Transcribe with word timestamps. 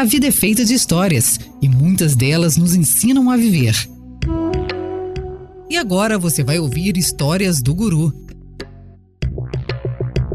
A 0.00 0.04
vida 0.04 0.26
é 0.26 0.30
feita 0.30 0.64
de 0.64 0.72
histórias 0.72 1.38
e 1.60 1.68
muitas 1.68 2.16
delas 2.16 2.56
nos 2.56 2.74
ensinam 2.74 3.30
a 3.30 3.36
viver. 3.36 3.76
E 5.68 5.76
agora 5.76 6.18
você 6.18 6.42
vai 6.42 6.58
ouvir 6.58 6.96
histórias 6.96 7.60
do 7.60 7.74
Guru. 7.74 8.10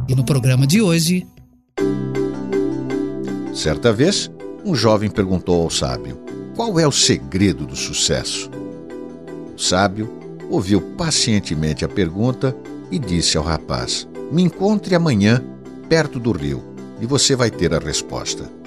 E 0.08 0.14
no 0.14 0.24
programa 0.24 0.68
de 0.68 0.84
hoje. 0.84 1.26
Certa 3.56 3.92
vez, 3.92 4.30
um 4.64 4.76
jovem 4.76 5.10
perguntou 5.10 5.64
ao 5.64 5.72
sábio: 5.72 6.20
Qual 6.56 6.80
é 6.80 6.88
o 6.88 6.92
segredo 6.92 7.66
do 7.66 7.76
sucesso? 7.76 8.52
O 9.56 9.60
sábio 9.60 10.08
ouviu 10.48 10.80
pacientemente 10.80 11.84
a 11.84 11.90
pergunta 11.90 12.56
e 12.92 13.00
disse 13.00 13.36
ao 13.36 13.44
rapaz: 13.44 14.08
Me 14.32 14.44
encontre 14.44 14.94
amanhã 14.94 15.44
perto 15.90 16.20
do 16.20 16.32
rio 16.32 16.64
e 17.02 17.08
você 17.08 17.36
vai 17.36 17.50
ter 17.50 17.74
a 17.74 17.80
resposta. 17.80 18.64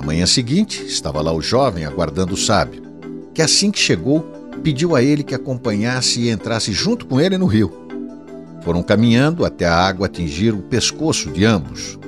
Na 0.00 0.06
manhã 0.06 0.24
seguinte, 0.24 0.82
estava 0.86 1.20
lá 1.20 1.30
o 1.30 1.42
jovem 1.42 1.84
aguardando 1.84 2.32
o 2.32 2.36
sábio, 2.36 2.82
que 3.34 3.42
assim 3.42 3.70
que 3.70 3.78
chegou, 3.78 4.22
pediu 4.62 4.96
a 4.96 5.02
ele 5.02 5.22
que 5.22 5.34
acompanhasse 5.34 6.20
e 6.20 6.30
entrasse 6.30 6.72
junto 6.72 7.04
com 7.04 7.20
ele 7.20 7.36
no 7.36 7.44
rio. 7.44 7.70
Foram 8.62 8.82
caminhando 8.82 9.44
até 9.44 9.66
a 9.66 9.76
água 9.76 10.06
atingir 10.06 10.54
o 10.54 10.62
pescoço 10.62 11.30
de 11.30 11.44
ambos. 11.44 11.98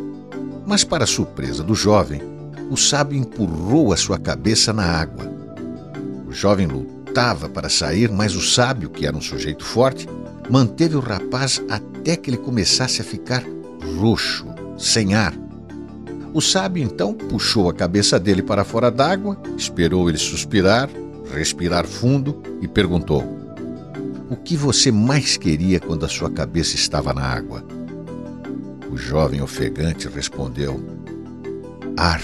Mas, 0.67 0.85
para 0.85 1.05
surpresa 1.05 1.63
do 1.63 1.75
jovem, 1.75 2.23
o 2.71 2.79
sábio 2.79 3.19
empurrou 3.19 3.93
a 3.93 3.97
sua 3.99 4.19
cabeça 4.19 4.73
na 4.73 4.85
água. 4.85 5.31
O 6.27 6.33
jovem 6.33 6.67
lutava 6.67 7.47
para 7.47 7.69
sair, 7.69 8.11
mas 8.11 8.35
o 8.35 8.41
sábio, 8.41 8.89
que 8.89 9.07
era 9.07 9.15
um 9.15 9.21
sujeito 9.21 9.67
forte, 9.67 10.09
manteve 10.49 10.97
o 10.97 11.01
rapaz 11.01 11.61
até 11.69 12.17
que 12.17 12.31
ele 12.31 12.39
começasse 12.39 13.03
a 13.03 13.05
ficar 13.05 13.45
roxo, 13.99 14.47
sem 14.79 15.13
ar 15.13 15.42
o 16.33 16.41
sábio 16.41 16.83
então 16.83 17.13
puxou 17.13 17.69
a 17.69 17.75
cabeça 17.75 18.19
dele 18.19 18.43
para 18.43 18.65
fora 18.65 18.91
d'água, 18.91 19.37
esperou 19.57 20.09
ele 20.09 20.17
suspirar, 20.17 20.89
respirar 21.35 21.87
fundo 21.87 22.43
e 22.61 22.67
perguntou: 22.67 23.23
O 24.31 24.37
que 24.37 24.57
você 24.57 24.91
mais 24.91 25.37
queria 25.37 25.79
quando 25.79 26.07
a 26.07 26.09
sua 26.09 26.31
cabeça 26.31 26.75
estava 26.75 27.13
na 27.13 27.23
água? 27.23 27.63
O 28.91 28.97
jovem 28.97 29.43
ofegante 29.43 30.09
respondeu: 30.09 30.83
Ar. 31.97 32.23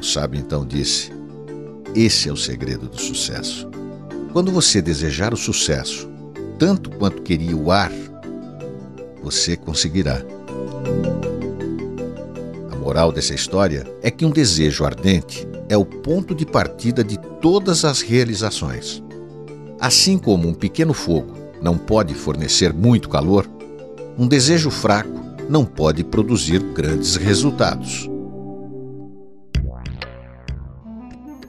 O 0.00 0.02
sábio 0.02 0.40
então 0.40 0.66
disse: 0.66 1.12
Esse 1.94 2.28
é 2.28 2.32
o 2.32 2.36
segredo 2.36 2.88
do 2.88 3.00
sucesso. 3.00 3.68
Quando 4.32 4.50
você 4.50 4.82
desejar 4.82 5.32
o 5.32 5.36
sucesso, 5.36 6.10
tanto 6.58 6.90
quanto 6.90 7.22
queria 7.22 7.56
o 7.56 7.70
ar, 7.70 7.92
você 9.22 9.56
conseguirá 9.56 10.20
moral 12.88 13.12
dessa 13.12 13.34
história 13.34 13.84
é 14.02 14.10
que 14.10 14.24
um 14.24 14.30
desejo 14.30 14.82
ardente 14.82 15.46
é 15.68 15.76
o 15.76 15.84
ponto 15.84 16.34
de 16.34 16.46
partida 16.46 17.04
de 17.04 17.18
todas 17.38 17.84
as 17.84 18.00
realizações. 18.00 19.02
Assim 19.78 20.16
como 20.16 20.48
um 20.48 20.54
pequeno 20.54 20.94
fogo 20.94 21.34
não 21.60 21.76
pode 21.76 22.14
fornecer 22.14 22.72
muito 22.72 23.10
calor, 23.10 23.46
um 24.16 24.26
desejo 24.26 24.70
fraco 24.70 25.20
não 25.50 25.66
pode 25.66 26.02
produzir 26.02 26.62
grandes 26.72 27.16
resultados. 27.16 28.08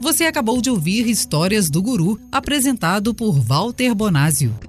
Você 0.01 0.25
acabou 0.25 0.61
de 0.61 0.69
ouvir 0.69 1.07
Histórias 1.07 1.69
do 1.69 1.81
Guru, 1.81 2.19
apresentado 2.29 3.13
por 3.13 3.39
Walter 3.39 3.95
Bonásio. 3.95 4.68